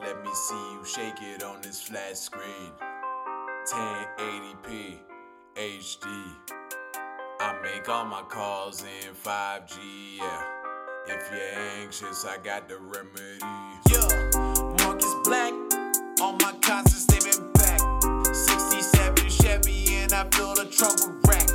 [0.00, 2.72] Let me see you shake it on this flat screen.
[3.70, 4.98] 1080p
[5.56, 6.06] HD.
[7.38, 10.42] I make all my calls in 5G, yeah.
[11.06, 13.40] If you're anxious, I got the remedy.
[13.90, 14.08] Yeah,
[14.78, 15.52] Marcus Black.
[16.22, 17.80] All my concerts, they been back.
[18.34, 21.49] 67 Chevy, and I fill the trunk with racks.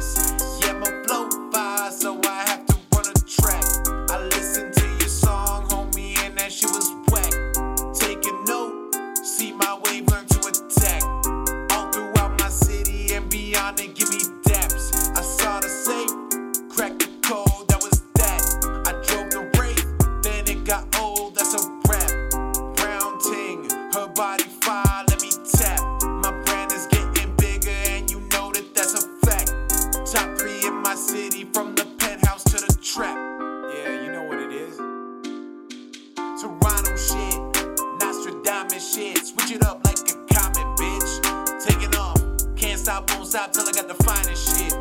[20.65, 22.09] Got old, that's a rap.
[22.75, 25.79] Brown ting, her body fire, let me tap.
[26.03, 29.53] My brand is getting bigger, and you know that that's a fact.
[30.11, 33.15] Top three in my city, from the penthouse to the trap.
[33.75, 34.77] Yeah, you know what it is.
[36.41, 37.39] Toronto shit,
[38.01, 39.23] Nostradamus shit.
[39.23, 41.63] Switch it up like a comet, bitch.
[41.63, 42.19] Taking off,
[42.55, 44.73] can't stop, won't stop till I got the finest shit.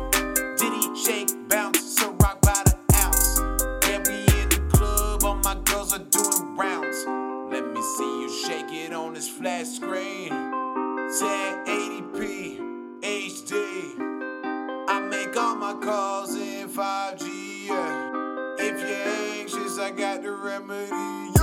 [0.57, 1.29] Diddy shake,
[5.75, 7.05] girls are doing rounds.
[7.51, 10.29] Let me see you shake it on this flat screen.
[10.29, 13.99] 1080p HD.
[14.87, 17.67] I make all my calls in 5G.
[17.67, 18.55] Yeah.
[18.57, 21.34] If you're anxious, I got the remedy.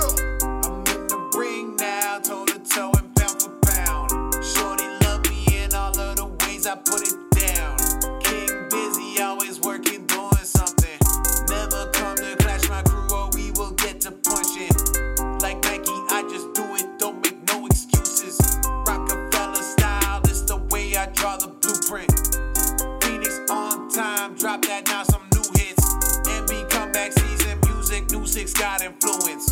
[24.67, 25.83] That now some new hits.
[26.27, 29.51] MB comeback season, music, new six got influence.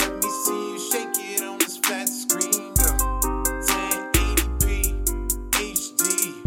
[0.00, 2.98] Let me see you shake it on this flat screen, girl.
[3.66, 5.04] 1080p
[5.52, 6.46] HD.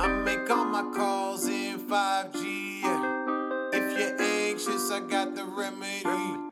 [0.00, 2.82] I make all my calls in 5G.
[2.82, 3.70] Yeah.
[3.72, 6.47] If you're anxious, I got the remedy.